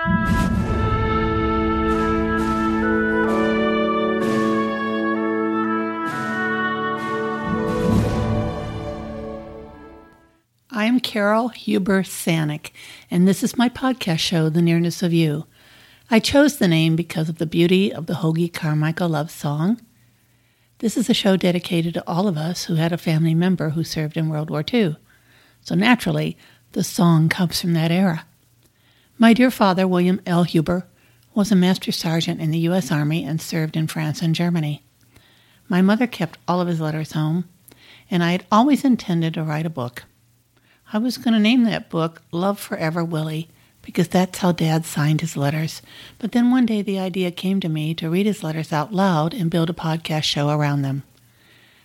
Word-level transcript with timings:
I 0.00 0.04
am 10.84 11.00
Carol 11.00 11.48
Huber 11.48 12.04
Sanick, 12.04 12.70
and 13.10 13.26
this 13.26 13.42
is 13.42 13.56
my 13.56 13.68
podcast 13.68 14.20
show, 14.20 14.48
The 14.48 14.62
Nearness 14.62 15.02
of 15.02 15.12
You. 15.12 15.46
I 16.08 16.20
chose 16.20 16.58
the 16.58 16.68
name 16.68 16.94
because 16.94 17.28
of 17.28 17.38
the 17.38 17.46
beauty 17.46 17.92
of 17.92 18.06
the 18.06 18.14
Hoagy 18.14 18.52
Carmichael 18.52 19.08
love 19.08 19.32
song. 19.32 19.80
This 20.78 20.96
is 20.96 21.10
a 21.10 21.14
show 21.14 21.36
dedicated 21.36 21.94
to 21.94 22.04
all 22.06 22.28
of 22.28 22.36
us 22.36 22.66
who 22.66 22.76
had 22.76 22.92
a 22.92 22.98
family 22.98 23.34
member 23.34 23.70
who 23.70 23.82
served 23.82 24.16
in 24.16 24.28
World 24.28 24.50
War 24.50 24.64
II. 24.72 24.96
So 25.60 25.74
naturally, 25.74 26.38
the 26.70 26.84
song 26.84 27.28
comes 27.28 27.60
from 27.60 27.72
that 27.72 27.90
era. 27.90 28.26
My 29.20 29.32
dear 29.32 29.50
father, 29.50 29.88
William 29.88 30.20
L. 30.26 30.44
Huber, 30.44 30.86
was 31.34 31.50
a 31.50 31.56
master 31.56 31.90
sergeant 31.90 32.40
in 32.40 32.52
the 32.52 32.60
U.S. 32.60 32.92
Army 32.92 33.24
and 33.24 33.40
served 33.40 33.76
in 33.76 33.88
France 33.88 34.22
and 34.22 34.32
Germany. 34.32 34.84
My 35.68 35.82
mother 35.82 36.06
kept 36.06 36.38
all 36.46 36.60
of 36.60 36.68
his 36.68 36.80
letters 36.80 37.12
home, 37.12 37.48
and 38.08 38.22
I 38.22 38.30
had 38.30 38.46
always 38.52 38.84
intended 38.84 39.34
to 39.34 39.42
write 39.42 39.66
a 39.66 39.70
book. 39.70 40.04
I 40.92 40.98
was 40.98 41.18
going 41.18 41.34
to 41.34 41.40
name 41.40 41.64
that 41.64 41.90
book 41.90 42.22
Love 42.30 42.60
Forever 42.60 43.02
Willie 43.02 43.48
because 43.82 44.06
that's 44.06 44.38
how 44.38 44.52
Dad 44.52 44.86
signed 44.86 45.20
his 45.20 45.36
letters. 45.36 45.82
But 46.20 46.30
then 46.30 46.52
one 46.52 46.64
day 46.64 46.82
the 46.82 47.00
idea 47.00 47.32
came 47.32 47.58
to 47.58 47.68
me 47.68 47.94
to 47.94 48.08
read 48.08 48.26
his 48.26 48.44
letters 48.44 48.72
out 48.72 48.92
loud 48.92 49.34
and 49.34 49.50
build 49.50 49.68
a 49.68 49.72
podcast 49.72 50.24
show 50.24 50.48
around 50.48 50.82
them. 50.82 51.02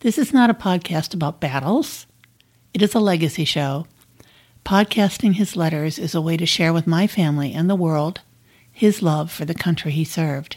This 0.00 0.18
is 0.18 0.34
not 0.34 0.50
a 0.50 0.54
podcast 0.54 1.14
about 1.14 1.40
battles, 1.40 2.06
it 2.74 2.82
is 2.82 2.94
a 2.94 3.00
legacy 3.00 3.46
show. 3.46 3.86
Podcasting 4.64 5.34
his 5.34 5.56
letters 5.56 5.98
is 5.98 6.14
a 6.14 6.22
way 6.22 6.38
to 6.38 6.46
share 6.46 6.72
with 6.72 6.86
my 6.86 7.06
family 7.06 7.52
and 7.52 7.68
the 7.68 7.74
world 7.74 8.22
his 8.72 9.02
love 9.02 9.30
for 9.30 9.44
the 9.44 9.54
country 9.54 9.92
he 9.92 10.04
served. 10.04 10.56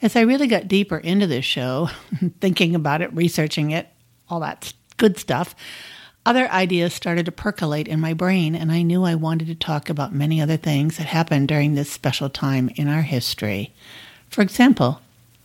As 0.00 0.14
I 0.14 0.20
really 0.20 0.46
got 0.46 0.68
deeper 0.68 0.98
into 0.98 1.26
this 1.26 1.44
show, 1.44 1.90
thinking 2.40 2.76
about 2.76 3.02
it, 3.02 3.12
researching 3.12 3.72
it, 3.72 3.88
all 4.28 4.38
that 4.40 4.72
good 4.96 5.18
stuff, 5.18 5.56
other 6.24 6.48
ideas 6.50 6.94
started 6.94 7.26
to 7.26 7.32
percolate 7.32 7.88
in 7.88 7.98
my 7.98 8.14
brain, 8.14 8.54
and 8.54 8.70
I 8.70 8.82
knew 8.82 9.02
I 9.02 9.16
wanted 9.16 9.48
to 9.48 9.56
talk 9.56 9.90
about 9.90 10.14
many 10.14 10.40
other 10.40 10.56
things 10.56 10.96
that 10.96 11.06
happened 11.06 11.48
during 11.48 11.74
this 11.74 11.90
special 11.90 12.30
time 12.30 12.70
in 12.76 12.86
our 12.86 13.02
history. 13.02 13.74
For 14.30 14.40
example, 14.40 15.00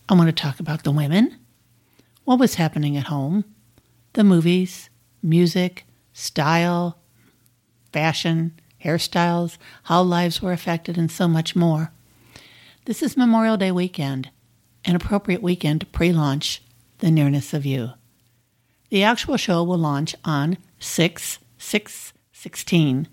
I 0.08 0.14
want 0.14 0.28
to 0.28 0.42
talk 0.42 0.60
about 0.60 0.84
the 0.84 0.92
women, 0.92 1.36
what 2.24 2.38
was 2.38 2.54
happening 2.54 2.96
at 2.96 3.06
home, 3.06 3.44
the 4.12 4.22
movies, 4.22 4.88
music, 5.20 5.84
style, 6.12 6.98
fashion, 7.92 8.58
hairstyles, 8.84 9.58
how 9.84 10.02
lives 10.02 10.42
were 10.42 10.52
affected, 10.52 10.98
and 10.98 11.10
so 11.10 11.28
much 11.28 11.54
more. 11.54 11.92
This 12.84 13.02
is 13.02 13.16
Memorial 13.16 13.56
Day 13.56 13.70
weekend, 13.70 14.30
an 14.84 14.96
appropriate 14.96 15.42
weekend 15.42 15.80
to 15.80 15.86
pre 15.86 16.12
launch 16.12 16.62
The 16.98 17.10
Nearness 17.10 17.54
of 17.54 17.64
You. 17.64 17.90
The 18.88 19.04
actual 19.04 19.36
show 19.36 19.62
will 19.62 19.78
launch 19.78 20.14
on 20.24 20.58
6 20.78 21.38
6 21.58 22.12
16, 22.32 23.08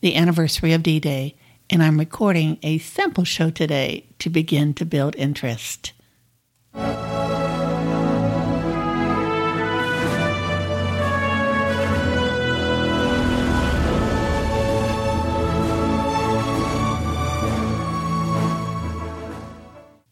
the 0.00 0.14
anniversary 0.14 0.72
of 0.72 0.84
D 0.84 1.00
Day, 1.00 1.36
and 1.68 1.82
I'm 1.82 1.98
recording 1.98 2.58
a 2.62 2.78
sample 2.78 3.24
show 3.24 3.50
today 3.50 4.06
to 4.20 4.30
begin 4.30 4.72
to 4.74 4.84
build 4.84 5.16
interest. 5.16 5.92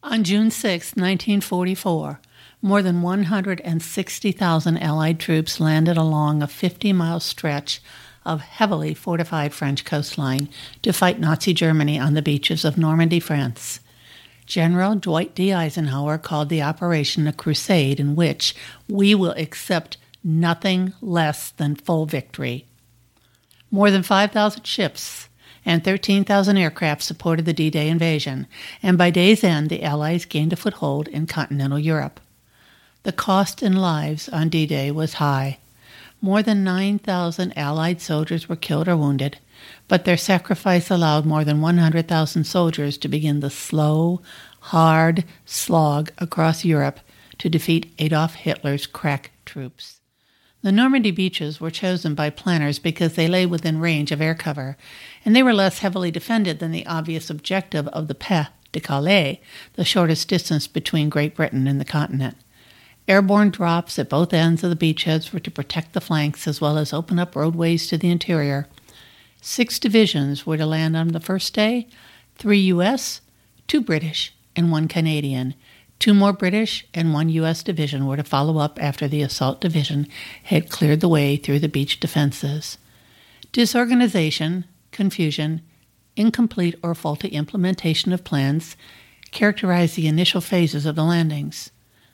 On 0.09 0.23
June 0.23 0.49
6, 0.49 0.95
1944, 0.95 2.19
more 2.63 2.81
than 2.81 3.03
160,000 3.03 4.77
Allied 4.79 5.19
troops 5.19 5.59
landed 5.59 5.97
along 5.97 6.41
a 6.41 6.47
50 6.47 6.93
mile 6.93 7.19
stretch 7.19 7.79
of 8.25 8.41
heavily 8.41 8.95
fortified 8.95 9.53
French 9.53 9.85
coastline 9.85 10.49
to 10.81 10.93
fight 10.93 11.19
Nazi 11.19 11.53
Germany 11.53 11.99
on 11.99 12.15
the 12.15 12.23
beaches 12.23 12.65
of 12.65 12.75
Normandy, 12.75 13.19
France. 13.19 13.81
General 14.47 14.95
Dwight 14.95 15.35
D. 15.35 15.53
Eisenhower 15.53 16.17
called 16.17 16.49
the 16.49 16.63
operation 16.63 17.27
a 17.27 17.31
crusade 17.31 17.99
in 17.99 18.15
which 18.15 18.55
we 18.87 19.13
will 19.13 19.35
accept 19.37 19.97
nothing 20.23 20.91
less 21.01 21.51
than 21.51 21.75
full 21.75 22.07
victory. 22.07 22.65
More 23.69 23.91
than 23.91 24.01
5,000 24.01 24.65
ships 24.65 25.28
and 25.65 25.83
13,000 25.83 26.57
aircraft 26.57 27.03
supported 27.03 27.45
the 27.45 27.53
D 27.53 27.69
Day 27.69 27.89
invasion, 27.89 28.47
and 28.81 28.97
by 28.97 29.09
day's 29.09 29.43
end, 29.43 29.69
the 29.69 29.83
Allies 29.83 30.25
gained 30.25 30.53
a 30.53 30.55
foothold 30.55 31.07
in 31.07 31.27
continental 31.27 31.79
Europe. 31.79 32.19
The 33.03 33.11
cost 33.11 33.63
in 33.63 33.75
lives 33.75 34.29
on 34.29 34.49
D 34.49 34.65
Day 34.65 34.91
was 34.91 35.15
high. 35.15 35.59
More 36.21 36.43
than 36.43 36.63
9,000 36.65 37.57
Allied 37.57 38.01
soldiers 38.01 38.49
were 38.49 38.57
killed 38.57 38.89
or 38.89 38.97
wounded, 38.97 39.39
but 39.87 40.03
their 40.03 40.17
sacrifice 40.17 40.89
allowed 40.89 41.25
more 41.25 41.45
than 41.45 41.61
100,000 41.61 42.43
soldiers 42.43 42.97
to 42.97 43.07
begin 43.07 43.39
the 43.39 43.49
slow, 43.49 44.21
hard 44.59 45.23
slog 45.45 46.11
across 46.17 46.65
Europe 46.65 46.99
to 47.37 47.49
defeat 47.49 47.93
Adolf 47.99 48.35
Hitler's 48.35 48.85
crack 48.85 49.31
troops. 49.45 50.01
The 50.61 50.71
Normandy 50.73 51.11
beaches 51.11 51.61
were 51.61 51.71
chosen 51.71 52.15
by 52.15 52.29
planners 52.29 52.79
because 52.79 53.15
they 53.15 53.29
lay 53.29 53.45
within 53.45 53.79
range 53.79 54.11
of 54.11 54.21
air 54.21 54.35
cover, 54.35 54.75
and 55.23 55.33
they 55.33 55.41
were 55.41 55.53
less 55.53 55.79
heavily 55.79 56.11
defended 56.11 56.59
than 56.59 56.71
the 56.71 56.85
obvious 56.85 57.29
objective 57.29 57.87
of 57.89 58.09
the 58.09 58.15
Pas 58.15 58.47
de 58.73 58.81
Calais, 58.81 59.41
the 59.73 59.85
shortest 59.85 60.27
distance 60.27 60.67
between 60.67 61.09
Great 61.09 61.35
Britain 61.35 61.65
and 61.65 61.79
the 61.79 61.85
continent. 61.85 62.35
Airborne 63.07 63.49
drops 63.49 63.97
at 63.97 64.09
both 64.09 64.33
ends 64.33 64.63
of 64.63 64.69
the 64.69 64.75
beachheads 64.75 65.31
were 65.31 65.39
to 65.39 65.49
protect 65.49 65.93
the 65.93 66.01
flanks 66.01 66.45
as 66.45 66.59
well 66.59 66.77
as 66.77 66.93
open 66.93 67.17
up 67.19 67.35
roadways 67.35 67.87
to 67.87 67.97
the 67.97 68.09
interior. 68.09 68.67
Six 69.41 69.79
divisions 69.79 70.45
were 70.45 70.57
to 70.57 70.65
land 70.65 70.97
on 70.97 71.07
the 71.07 71.19
first 71.21 71.53
day 71.53 71.87
three 72.35 72.59
U.S., 72.59 73.21
two 73.67 73.81
British, 73.81 74.33
and 74.55 74.71
one 74.71 74.87
Canadian. 74.87 75.55
Two 75.99 76.13
more 76.13 76.31
British 76.31 76.87
and 76.93 77.13
one 77.13 77.27
U.S. 77.29 77.61
division 77.61 78.07
were 78.07 78.15
to 78.15 78.23
follow 78.23 78.57
up 78.57 78.81
after 78.81 79.05
the 79.07 79.21
assault 79.21 79.59
division 79.59 80.07
had 80.43 80.69
cleared 80.69 81.01
the 81.01 81.09
way 81.09 81.35
through 81.35 81.59
the 81.59 81.67
beach 81.67 81.99
defenses. 81.99 82.77
Disorganization, 83.51 84.63
confusion, 84.91 85.61
incomplete 86.15 86.75
or 86.81 86.95
faulty 86.95 87.27
implementation 87.29 88.13
of 88.13 88.23
plans 88.23 88.77
characterized 89.31 89.95
the 89.95 90.07
initial 90.07 90.39
phases 90.39 90.85
of 90.85 90.95
the 90.95 91.03
landings. 91.03 91.69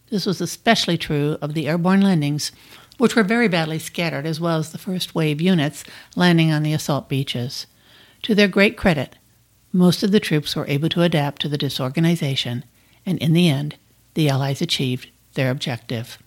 This 0.09 0.25
was 0.25 0.41
especially 0.41 0.97
true 0.97 1.37
of 1.41 1.53
the 1.53 1.67
airborne 1.67 2.01
landings, 2.01 2.51
which 2.97 3.15
were 3.15 3.23
very 3.23 3.47
badly 3.47 3.79
scattered, 3.79 4.25
as 4.25 4.39
well 4.39 4.57
as 4.57 4.71
the 4.71 4.77
first 4.77 5.13
wave 5.13 5.41
units 5.41 5.83
landing 6.15 6.51
on 6.51 6.63
the 6.63 6.73
assault 6.73 7.07
beaches. 7.07 7.67
To 8.23 8.33
their 8.33 8.47
great 8.47 8.77
credit, 8.77 9.17
most 9.71 10.01
of 10.01 10.11
the 10.11 10.19
troops 10.19 10.55
were 10.55 10.67
able 10.67 10.89
to 10.89 11.01
adapt 11.01 11.41
to 11.41 11.49
the 11.49 11.57
disorganization, 11.57 12.63
and 13.05 13.17
in 13.19 13.33
the 13.33 13.49
end, 13.49 13.75
the 14.13 14.29
Allies 14.29 14.61
achieved 14.61 15.09
their 15.33 15.51
objective. 15.51 16.17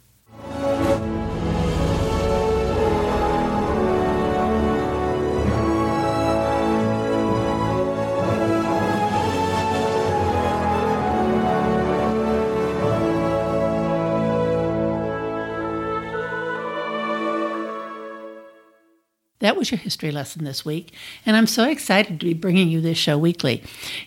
That 19.40 19.56
was 19.56 19.70
your 19.70 19.78
history 19.78 20.10
lesson 20.10 20.44
this 20.44 20.64
week, 20.64 20.92
and 21.24 21.36
I'm 21.36 21.46
so 21.46 21.70
excited 21.70 22.18
to 22.18 22.26
be 22.26 22.34
bringing 22.34 22.68
you 22.68 22.80
this 22.80 22.98
show 22.98 23.16
weekly. 23.16 23.62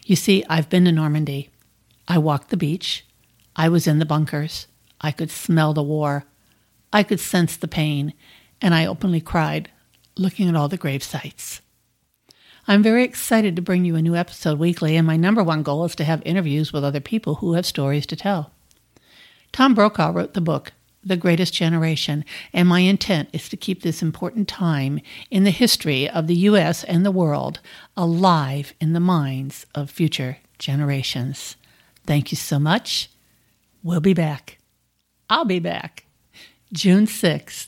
You 0.05 0.17
see, 0.17 0.43
I've 0.49 0.69
been 0.69 0.85
to 0.85 0.91
Normandy. 0.91 1.49
I 2.07 2.17
walked 2.17 2.49
the 2.49 2.57
beach. 2.57 3.05
I 3.55 3.69
was 3.69 3.87
in 3.87 3.99
the 3.99 4.05
bunkers. 4.05 4.67
I 4.99 5.11
could 5.11 5.31
smell 5.31 5.73
the 5.73 5.83
war. 5.83 6.25
I 6.93 7.03
could 7.03 7.19
sense 7.19 7.55
the 7.55 7.67
pain, 7.67 8.13
and 8.61 8.73
I 8.73 8.85
openly 8.85 9.21
cried 9.21 9.69
looking 10.17 10.49
at 10.49 10.55
all 10.55 10.67
the 10.67 10.77
grave 10.77 11.03
sites. 11.03 11.61
I'm 12.67 12.83
very 12.83 13.03
excited 13.03 13.55
to 13.55 13.61
bring 13.61 13.85
you 13.85 13.95
a 13.95 14.01
new 14.01 14.15
episode 14.15 14.59
weekly, 14.59 14.95
and 14.95 15.07
my 15.07 15.17
number 15.17 15.43
one 15.43 15.63
goal 15.63 15.85
is 15.85 15.95
to 15.95 16.03
have 16.03 16.21
interviews 16.25 16.71
with 16.71 16.83
other 16.83 16.99
people 16.99 17.35
who 17.35 17.53
have 17.53 17.65
stories 17.65 18.05
to 18.07 18.15
tell. 18.15 18.51
Tom 19.51 19.73
Brokaw 19.73 20.11
wrote 20.11 20.33
the 20.33 20.41
book, 20.41 20.71
the 21.03 21.17
greatest 21.17 21.53
generation, 21.53 22.23
and 22.53 22.69
my 22.69 22.81
intent 22.81 23.29
is 23.33 23.49
to 23.49 23.57
keep 23.57 23.81
this 23.81 24.01
important 24.01 24.47
time 24.47 24.99
in 25.31 25.43
the 25.43 25.51
history 25.51 26.07
of 26.07 26.27
the 26.27 26.35
U.S. 26.35 26.83
and 26.83 27.05
the 27.05 27.11
world 27.11 27.59
alive 27.97 28.73
in 28.79 28.93
the 28.93 28.99
minds 28.99 29.65
of 29.73 29.89
future 29.89 30.37
generations. 30.59 31.55
Thank 32.05 32.31
you 32.31 32.35
so 32.35 32.59
much. 32.59 33.09
We'll 33.83 34.01
be 34.01 34.13
back. 34.13 34.57
I'll 35.29 35.45
be 35.45 35.59
back. 35.59 36.05
June 36.73 37.05
6th, 37.05 37.67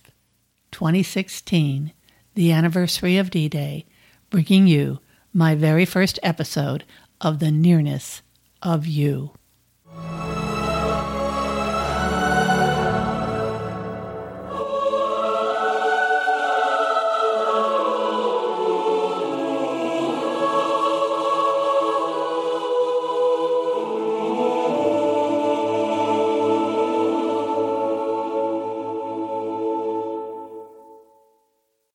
2016, 0.72 1.92
the 2.36 2.52
anniversary 2.52 3.18
of 3.18 3.30
D 3.30 3.48
Day, 3.50 3.86
bringing 4.30 4.68
you 4.68 5.00
my 5.34 5.56
very 5.56 5.86
first 5.86 6.20
episode 6.24 6.84
of 7.22 7.40
The 7.40 7.52
Nearness 7.52 8.22
of 8.62 8.86
You. 8.86 9.32